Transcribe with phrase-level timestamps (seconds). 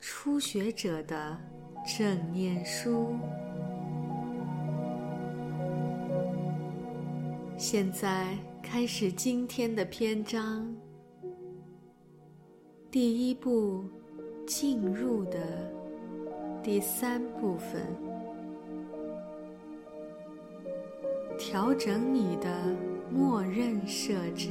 [0.00, 1.38] 初学者的
[1.84, 3.14] 正念书。
[7.58, 10.74] 现在开始今天的篇章。
[12.90, 13.84] 第一步，
[14.46, 15.38] 进入的
[16.62, 17.86] 第三部分，
[21.38, 22.48] 调整你的
[23.12, 24.48] 默认设置。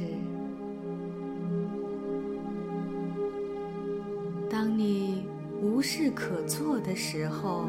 [5.80, 7.64] 无事可做的时候，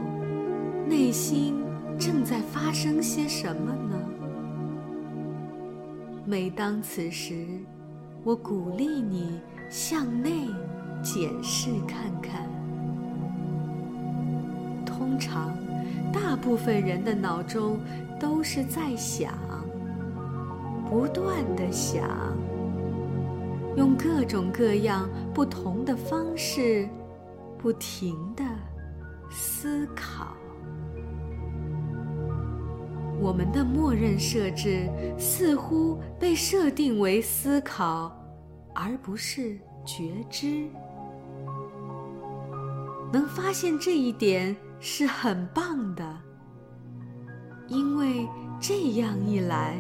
[0.85, 1.63] 内心
[1.97, 3.95] 正在发生些什么呢？
[6.25, 7.47] 每当此时，
[8.25, 10.49] 我鼓励你向内
[11.01, 12.49] 检视看看。
[14.85, 15.53] 通常，
[16.11, 17.79] 大部分人的脑中
[18.19, 19.31] 都是在想，
[20.89, 22.03] 不断的想，
[23.77, 26.89] 用各种各样不同的方式。
[27.61, 28.43] 不停的
[29.29, 30.35] 思考，
[33.19, 38.11] 我们的默认设置似乎被设定为思考，
[38.73, 40.67] 而不是觉知。
[43.13, 46.17] 能发现这一点是很棒的，
[47.67, 48.27] 因为
[48.59, 49.77] 这样一来，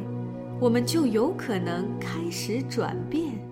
[0.59, 3.50] 我们就有可能开始转变。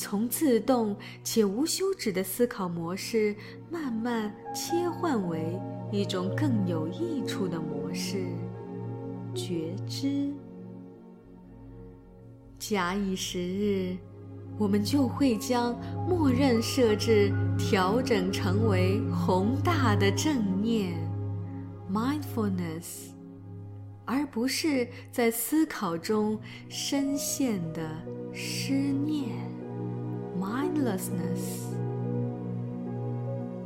[0.00, 3.36] 从自动且无休止的思考模式，
[3.70, 5.60] 慢慢切换为
[5.92, 8.24] 一种更有益处的模式——
[9.36, 10.32] 觉知。
[12.58, 13.94] 假以时日，
[14.58, 15.78] 我们就会将
[16.08, 20.94] 默认设置调整成为宏大的正念
[21.92, 23.10] （mindfulness），
[24.06, 26.40] 而不是在思考中
[26.70, 27.86] 深陷的
[28.32, 28.94] 失。
[30.82, 31.70] lessness。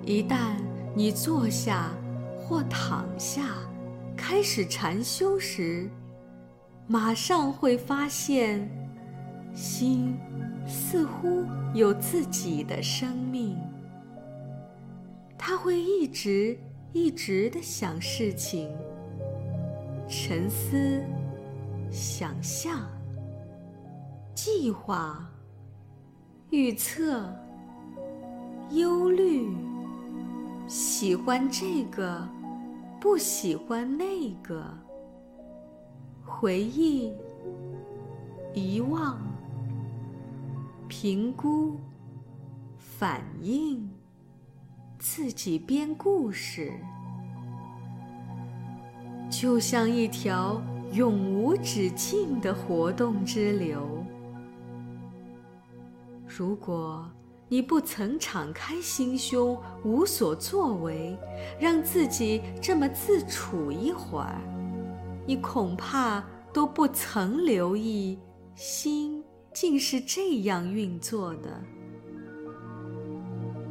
[0.05, 0.57] 一旦
[0.95, 1.91] 你坐下
[2.39, 3.57] 或躺下，
[4.17, 5.89] 开始禅修时，
[6.87, 8.69] 马上会发现，
[9.55, 10.17] 心
[10.67, 13.57] 似乎有自己的生命。
[15.39, 16.59] 他会一直
[16.93, 18.71] 一直的想事情、
[20.09, 21.03] 沉思、
[21.91, 22.81] 想象、
[24.35, 25.31] 计划。
[26.55, 27.29] 预测、
[28.71, 29.53] 忧虑、
[30.69, 32.29] 喜欢这个，
[33.01, 34.63] 不喜欢那个；
[36.25, 37.13] 回忆、
[38.55, 39.19] 遗忘、
[40.87, 41.77] 评估、
[42.79, 43.91] 反应、
[44.97, 46.73] 自己编故事，
[49.29, 50.63] 就像一条
[50.93, 54.04] 永无止境的活动之流。
[56.37, 57.09] 如果
[57.49, 61.17] 你不曾敞开心胸、无所作为，
[61.61, 64.41] 让自己这么自处一会儿，
[65.25, 68.19] 你恐怕都不曾留意
[68.57, 71.63] 心竟是这样运作的。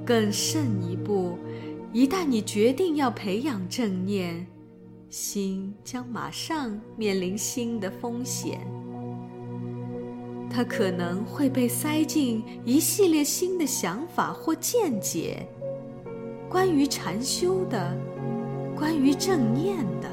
[0.05, 1.37] 更甚一步，
[1.91, 4.47] 一旦你决定要培养正念，
[5.09, 8.65] 心将马上面临新的风险。
[10.55, 15.47] 他可能会被塞进一系列新的想法或见解，
[16.47, 17.97] 关于禅修的，
[18.77, 20.07] 关于正念的，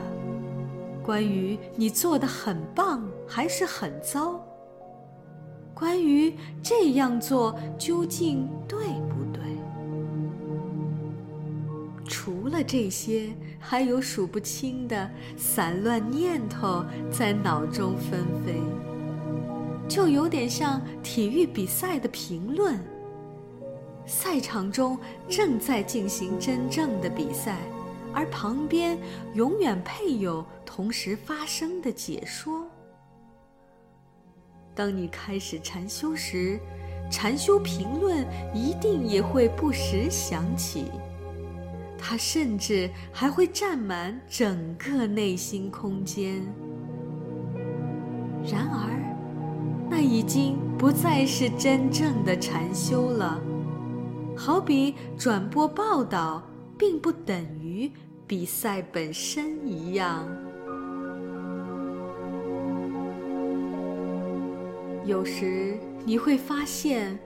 [1.03, 4.43] 关于你做的很棒还是很糟，
[5.75, 8.79] 关于这样做究竟对
[9.11, 9.43] 不对？
[12.09, 13.29] 除了这些，
[13.59, 18.55] 还有数不清的散乱念头在脑中纷飞。
[19.91, 22.79] 就有点像体育比赛的评论。
[24.07, 24.97] 赛场中
[25.29, 27.59] 正在进行真正的比赛，
[28.15, 28.97] 而旁边
[29.35, 32.65] 永远配有同时发生的解说。
[34.77, 36.59] 当你开始禅修时，
[37.11, 40.85] 禅修评论一定也会不时响起，
[41.99, 46.41] 它甚至还会占满整个内心空间。
[48.45, 49.00] 然而。
[49.91, 53.41] 那已经不再是真正的禅修了，
[54.37, 56.41] 好比转播报道，
[56.79, 57.91] 并不等于
[58.25, 60.25] 比赛本身一样。
[65.05, 67.19] 有时你会发现，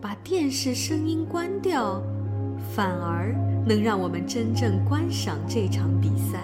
[0.00, 2.00] 把电视声音关掉，
[2.72, 3.34] 反而
[3.66, 6.40] 能让我们真正观赏这场比赛。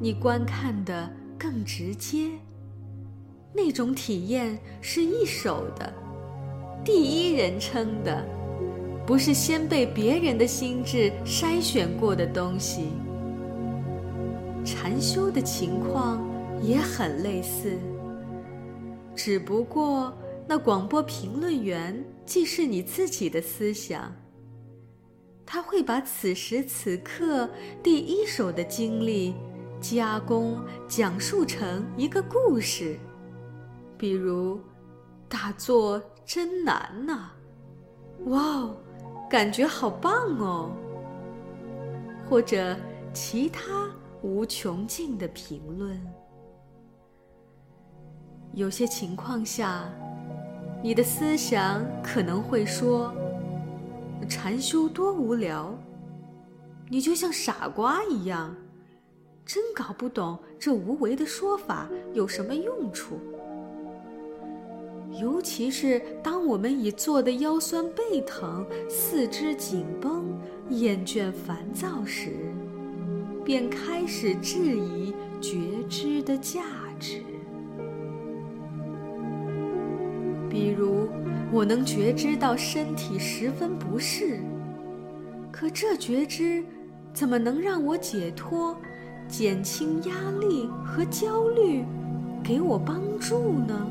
[0.00, 2.30] 你观看的更直接，
[3.52, 5.92] 那种体验是一手的，
[6.84, 8.24] 第一人称的，
[9.06, 12.90] 不是先被别人的心智筛选过的东西。
[14.64, 16.22] 禅修的情况
[16.62, 17.78] 也很类似。
[19.16, 20.12] 只不过，
[20.46, 24.14] 那广播评论员既是你自己的思想，
[25.44, 27.48] 他会把此时此刻
[27.82, 29.34] 第一手的经历
[29.80, 32.98] 加工讲述成一个故事，
[33.98, 34.60] 比如
[35.28, 37.32] “打坐真难呐
[38.26, 38.76] ”，“哇哦，
[39.28, 40.70] 感觉好棒哦”，
[42.30, 42.76] 或者
[43.12, 43.90] 其他
[44.22, 46.00] 无穷尽的评论。
[48.54, 49.84] 有些情况下，
[50.82, 53.12] 你的思想可能会说
[54.30, 55.76] ：“禅修多无聊，
[56.88, 58.54] 你就像傻瓜一样，
[59.44, 63.18] 真搞不懂这无为的说法有什么用处。”
[65.12, 70.38] 尤其是当我们已坐得腰酸背疼、四肢紧绷、
[70.70, 72.30] 厌倦烦躁时，
[73.44, 75.58] 便开始质疑觉
[75.88, 76.62] 知的价
[77.00, 77.22] 值。
[80.50, 81.08] 比如，
[81.50, 84.40] 我能觉知到身体十分不适，
[85.50, 86.62] 可这觉知
[87.12, 88.76] 怎么能让我解脱、
[89.26, 91.84] 减轻压力和焦虑，
[92.44, 93.86] 给我帮助呢？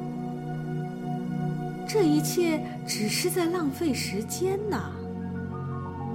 [1.87, 4.91] 这一切只是在浪费时间呐，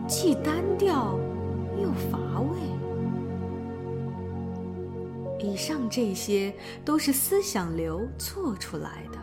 [0.06, 1.18] 既单调
[1.80, 2.58] 又乏味。
[5.40, 6.54] 以上这些
[6.84, 9.18] 都是思想流做出来的。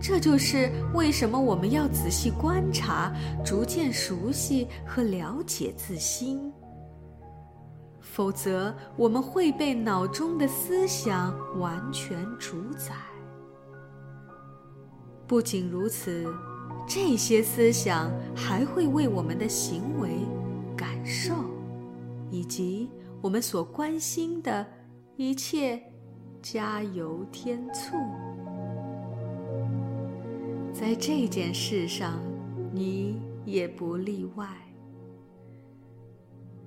[0.00, 3.12] 这就是为什么我们要仔细观察，
[3.44, 6.52] 逐渐熟悉和了解自心。
[8.00, 12.94] 否则，我们会被脑中的思想完全主宰。
[15.26, 16.26] 不仅如此，
[16.86, 20.10] 这些思想还会为我们的行为、
[20.76, 21.32] 感受，
[22.30, 22.90] 以及
[23.22, 24.66] 我们所关心的
[25.16, 25.82] 一切
[26.42, 27.96] 加油添醋。
[30.74, 32.20] 在这件事上，
[32.72, 34.46] 你也不例外。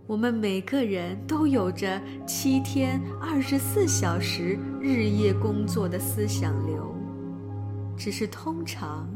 [0.07, 6.95] 我们每个人都有着七天二十四小时日夜工作的思想流，
[7.97, 9.09] 只是通常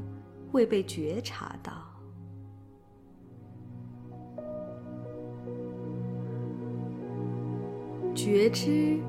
[0.51, 1.72] 未被觉察到。
[8.16, 9.00] 觉知，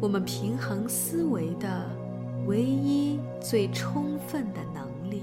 [0.00, 1.98] 我们平衡思维的。
[2.46, 5.22] 唯一最充分的能力。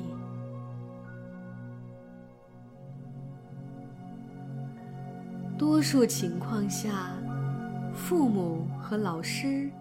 [5.57, 7.15] 多数情况下，
[7.95, 9.71] 父母和老师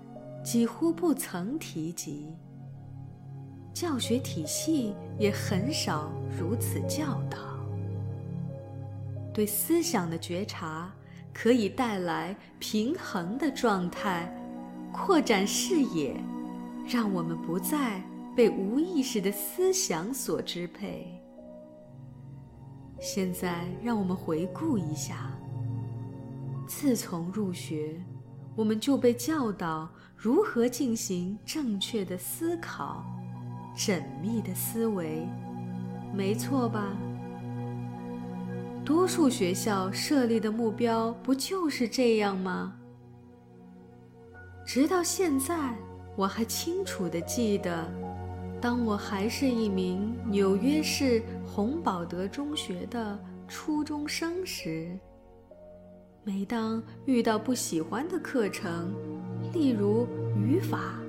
[0.43, 2.35] 几乎不曾提及，
[3.75, 7.39] 教学体系也很少如此教导。
[9.35, 10.95] 对思想的觉察
[11.33, 14.33] 可以带来平衡的状态，
[14.93, 16.17] 扩展视野。
[16.87, 17.99] 让我们不再
[18.37, 21.19] 被无意识的思想所支配。
[23.01, 25.33] 现在，让我们回顾一下：
[26.67, 27.99] 自从入学，
[28.55, 33.03] 我们就被教导如何进行正确的思考、
[33.77, 35.27] 缜密的思维，
[36.13, 36.97] 没错吧？
[38.85, 42.75] 多数学校设立的目标不就是这样吗？
[44.67, 45.75] 直到现在。
[46.17, 47.91] 我还清楚地记得，
[48.61, 54.97] 当我还是一名纽约市洪堡德中学的初中生时，
[56.23, 58.95] 每当遇到不喜欢的课程，
[59.53, 61.01] 例如语法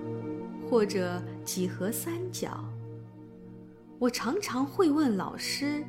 [0.68, 2.50] 或者几何三角，
[4.00, 5.84] 我常常会问老师：“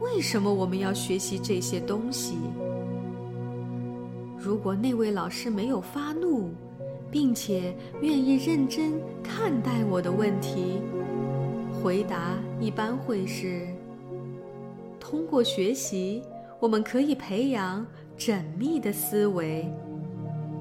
[0.00, 2.38] 为什么我们要学习这些东西？”
[4.40, 6.50] 如果那位老师没有发怒，
[7.10, 10.80] 并且愿意认真看待我的问题，
[11.82, 13.68] 回答一般会是：
[14.98, 16.22] 通过学习，
[16.58, 17.86] 我们可以培养
[18.18, 19.70] 缜密的思维，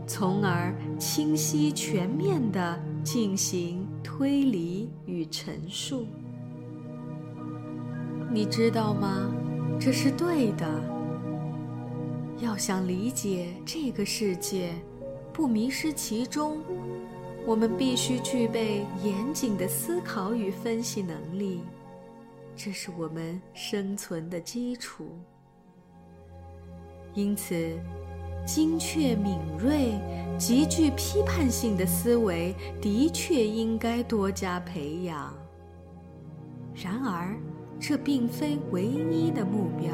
[0.05, 6.05] 从而清晰全面地进行推理与陈述。
[8.29, 9.29] 你知道吗？
[9.79, 10.67] 这是对的。
[12.39, 14.73] 要想理解这个世界，
[15.31, 16.61] 不迷失其中，
[17.45, 21.61] 我们必须具备严谨的思考与分析能力，
[22.55, 25.09] 这是我们生存的基础。
[27.13, 27.77] 因此，
[28.45, 29.91] 精确、敏锐、
[30.37, 35.33] 极具批判性的思维的确应该多加培养。
[36.73, 37.35] 然而，
[37.79, 39.89] 这并非唯一的目标。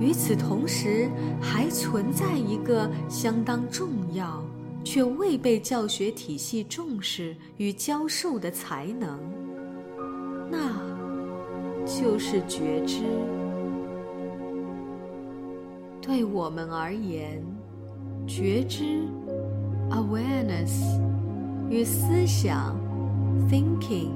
[0.00, 1.08] 与此同时，
[1.40, 4.42] 还存在一个相当重要
[4.82, 9.18] 却未被教学体系重视与教授的才能，
[10.50, 10.74] 那
[11.86, 13.04] 就是觉知。
[16.02, 17.40] 对我们而言，
[18.26, 19.06] 觉知
[19.88, 21.00] （awareness）
[21.70, 22.76] 与思想
[23.48, 24.10] （thinking）。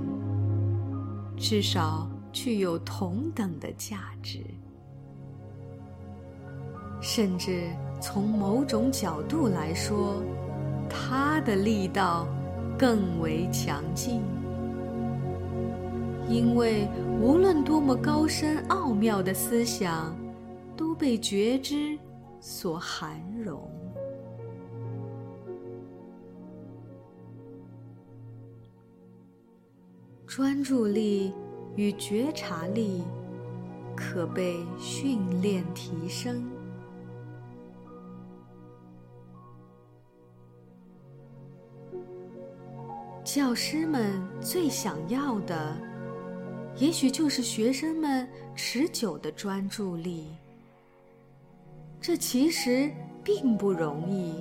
[1.36, 4.40] 至少具有同等的价值，
[7.00, 7.68] 甚至
[8.00, 10.22] 从某种角度来说，
[10.90, 12.26] 它的力道
[12.76, 14.22] 更为强劲。
[16.28, 16.88] 因为
[17.20, 20.12] 无论多么高深奥妙的思想，
[20.76, 21.99] 都被觉知
[22.40, 23.71] 所涵容。
[30.26, 31.33] 专注力
[31.76, 33.02] 与觉察力
[33.97, 36.45] 可被训练提升。
[43.25, 45.76] 教师们最想要的，
[46.76, 50.28] 也许就是学生们持久的专注力。
[52.06, 52.88] 这其实
[53.25, 54.36] 并不容易。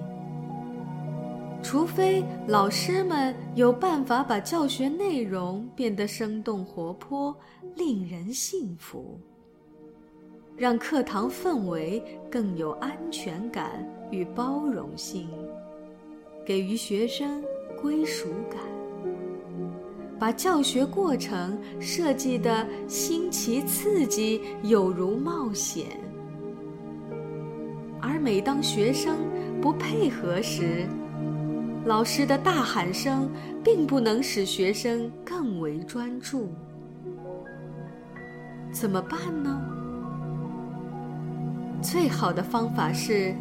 [1.63, 7.35] 除非老师们有办法把教学内容变得生动活泼、
[7.75, 9.19] 令人信服，
[10.55, 15.27] 让课堂氛围更有安全感与包容性，
[16.45, 17.43] 给予学生
[17.81, 18.61] 归属感，
[20.19, 26.04] 把教学过程设计的新奇刺激，有如冒险。
[28.25, 29.19] 每当学生
[29.61, 30.87] 不配合时，
[31.85, 33.29] 老师的大喊声
[33.63, 36.49] 并不能使学生更为专注，
[38.71, 39.61] 怎么办呢？
[41.83, 43.35] 最好的方法是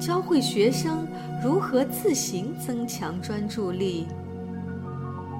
[0.00, 1.06] 教会学生
[1.40, 4.04] 如何自行增强专注力，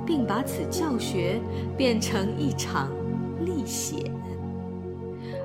[0.07, 1.41] 并把此教学
[1.77, 2.93] 变成一场
[3.45, 4.09] 历险，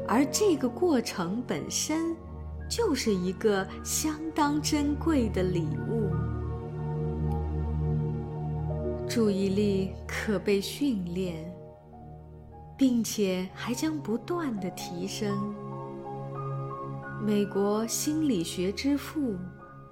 [0.08, 2.16] 而这个过程本身
[2.70, 6.10] 就是一个相当珍贵的礼物。
[9.10, 11.52] 注意力可被训练，
[12.78, 15.54] 并且还将不断的提升。
[17.26, 19.36] 美国心理学之父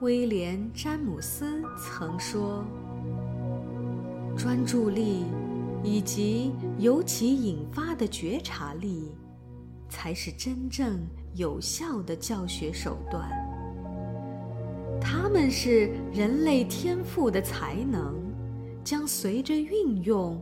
[0.02, 2.64] 威廉·詹姆斯曾说
[4.38, 5.26] ：“专注力
[5.84, 9.12] 以及由其引发的觉察力，
[9.90, 11.00] 才是真正
[11.38, 13.30] 有效的教学手段。
[15.00, 18.16] 他们是人类天赋的才能。”
[18.88, 20.42] 将随着运用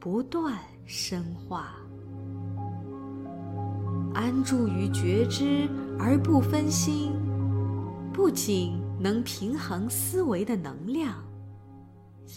[0.00, 1.76] 不断深化。
[4.12, 7.12] 安住于觉知而不分心，
[8.12, 11.14] 不仅能平衡思维的能量，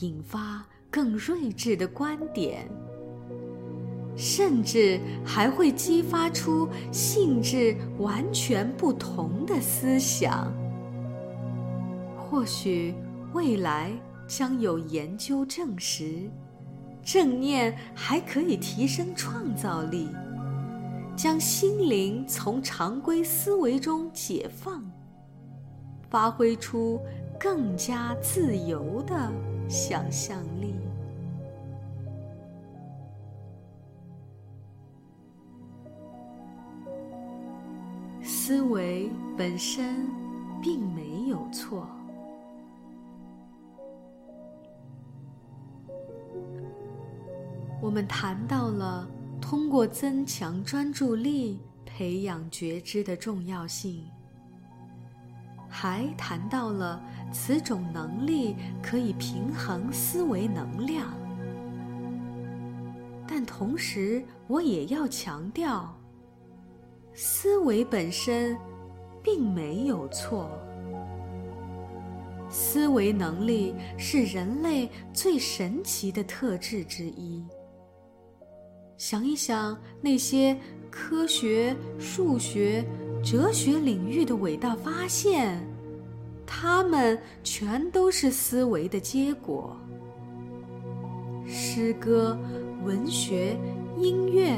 [0.01, 2.69] 引发更睿智的观点，
[4.19, 10.53] 甚至还会激发出性质完全不同的思想。
[12.15, 12.93] 或许
[13.33, 13.91] 未来。
[14.29, 16.29] 将有研究证实，
[17.03, 20.07] 正念还可以提升创造力，
[21.15, 24.83] 将心灵从常规思维中解放，
[26.11, 26.99] 发挥出
[27.39, 29.31] 更加自由的
[29.67, 30.75] 想象力。
[38.49, 40.07] 思维本身
[40.59, 41.87] 并没有错。
[47.79, 49.07] 我们谈到了
[49.39, 54.03] 通过增强专注力培养觉知的重要性，
[55.69, 56.99] 还谈到了
[57.31, 61.05] 此种能力可以平衡思维能量。
[63.27, 65.95] 但同时，我也要强调，
[67.21, 68.57] 思维本身
[69.21, 70.49] 并没有错。
[72.49, 77.43] 思维能力是人类最神奇的特质之一。
[78.95, 80.57] 想一想那些
[80.89, 82.85] 科学、数学、
[83.21, 85.61] 哲学领域的伟大发现，
[86.47, 89.75] 它们全都是思维的结果。
[91.45, 92.39] 诗歌、
[92.85, 93.57] 文学、
[93.97, 94.57] 音乐，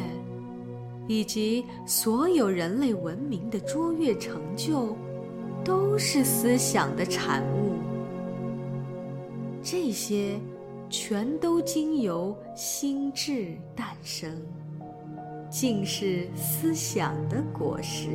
[1.08, 4.96] 以及所有人类文明的卓越成就，
[5.64, 7.74] 都是思想的产物。
[9.62, 10.40] 这些。
[10.94, 14.30] 全都经由心智诞生，
[15.50, 18.10] 竟是思想的果实。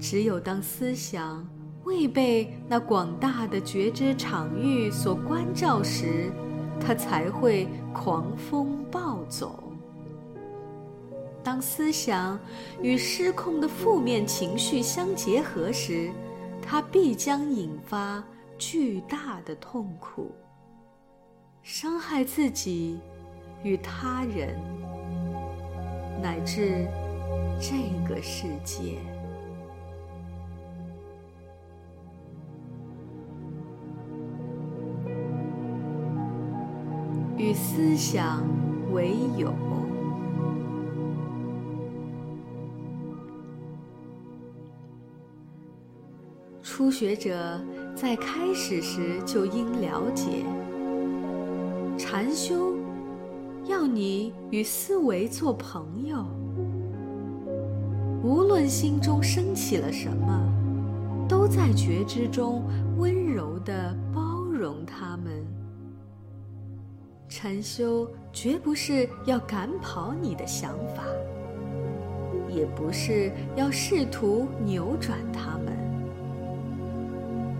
[0.00, 1.48] 只有当思想
[1.84, 6.32] 未被那广大的觉知场域所关照时，
[6.80, 9.65] 它才会狂风暴走。
[11.46, 12.36] 当思想
[12.82, 16.10] 与失控的负面情绪相结合时，
[16.60, 18.20] 它必将引发。
[18.58, 20.32] 巨大的痛苦，
[21.62, 22.98] 伤害自己
[23.62, 24.58] 与他人，
[26.22, 26.88] 乃至
[27.60, 27.76] 这
[28.08, 28.96] 个世界。
[37.36, 38.42] 与思想
[38.90, 39.52] 为友。
[46.76, 47.58] 初学者
[47.94, 50.44] 在开始时就应了解，
[51.96, 52.74] 禅修
[53.64, 56.26] 要你与思维做朋友。
[58.22, 60.38] 无论心中升起了什么，
[61.26, 62.62] 都在觉知中
[62.98, 65.46] 温柔地包容他们。
[67.26, 71.04] 禅修绝不是要赶跑你的想法，
[72.50, 75.55] 也不是要试图扭转它。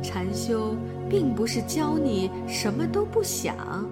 [0.07, 0.77] 禅修
[1.11, 3.91] 并不是教你什么都不想，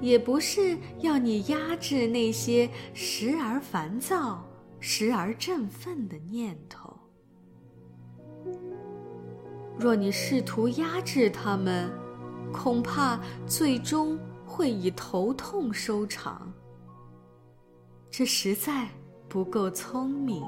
[0.00, 4.42] 也不是要你压制那些时而烦躁、
[4.78, 6.96] 时而振奋的念头。
[9.78, 11.90] 若你试图压制他们，
[12.50, 16.50] 恐怕最终会以头痛收场。
[18.10, 18.88] 这实在
[19.28, 20.42] 不够聪明。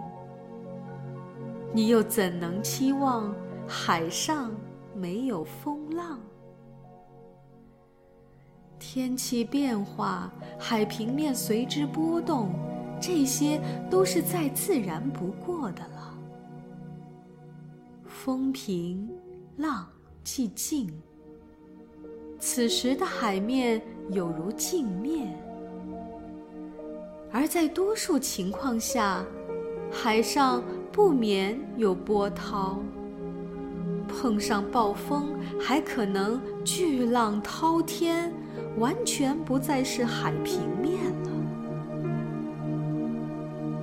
[1.74, 3.34] 你又怎能期望？
[3.66, 4.50] 海上
[4.94, 6.20] 没有风浪，
[8.78, 12.50] 天气变化，海平面随之波动，
[13.00, 16.14] 这些都是再自然不过的了。
[18.04, 19.10] 风平
[19.56, 19.88] 浪
[20.24, 20.92] 寂静，
[22.38, 25.34] 此时的海面有如镜面，
[27.32, 29.24] 而在多数情况下，
[29.90, 32.78] 海上不免有波涛。
[34.12, 38.30] 碰上暴风，还可能巨浪滔天，
[38.78, 41.30] 完全不再是海平面了。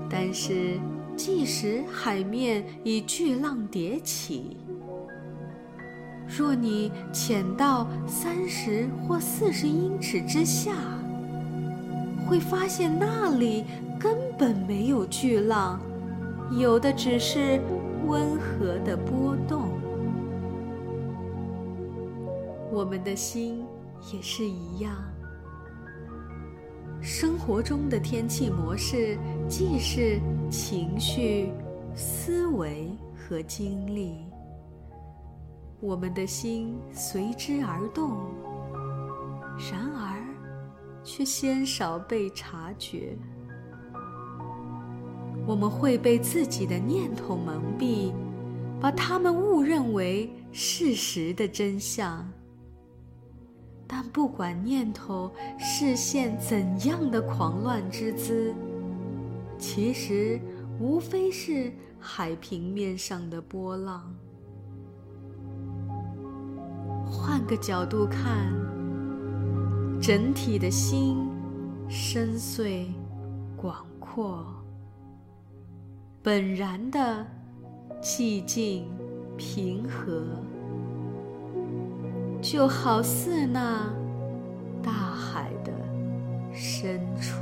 [0.09, 0.79] 但是，
[1.15, 4.57] 即使海面以巨浪叠起，
[6.27, 10.71] 若你潜到三十或四十英尺之下，
[12.27, 13.65] 会发现那里
[13.99, 15.79] 根本没有巨浪，
[16.51, 17.59] 有的只是
[18.05, 19.68] 温和的波动。
[22.71, 23.65] 我们的心
[24.13, 24.95] 也是一样。
[27.01, 31.51] 生活中的天气模式，既是情绪、
[31.95, 34.25] 思维和经历，
[35.79, 38.17] 我们的心随之而动，
[39.71, 40.21] 然而
[41.03, 43.17] 却鲜少被察觉。
[45.47, 48.13] 我们会被自己的念头蒙蔽，
[48.79, 52.29] 把它们误认为事实的真相。
[53.91, 58.53] 但不管念头视现怎样的狂乱之姿，
[59.57, 60.39] 其实
[60.79, 64.13] 无非是海平面上的波浪。
[67.03, 68.53] 换个角度看，
[69.99, 71.27] 整体的心
[71.89, 72.85] 深邃、
[73.57, 74.45] 广阔，
[76.21, 77.25] 本然的
[78.03, 78.85] 寂静、
[79.35, 80.23] 平和。
[82.41, 83.93] 就好似那
[84.81, 85.71] 大海的
[86.53, 87.39] 深处。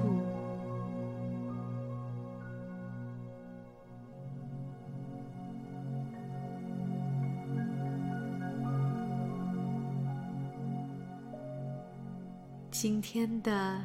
[12.70, 13.82] 今天的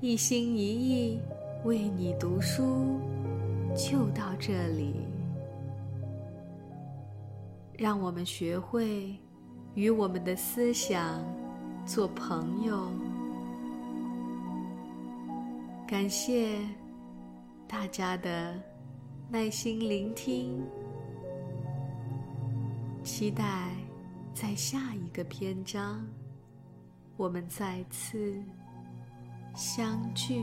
[0.00, 1.20] 一心一意
[1.64, 3.00] 为你读书，
[3.74, 4.94] 就到这里。
[7.76, 9.16] 让我们学会。
[9.76, 11.22] 与我们的思想
[11.84, 12.90] 做朋友，
[15.86, 16.58] 感谢
[17.68, 18.58] 大家的
[19.28, 20.64] 耐心聆听，
[23.04, 23.70] 期待
[24.32, 26.02] 在下一个篇章，
[27.18, 28.34] 我们再次
[29.54, 30.42] 相聚。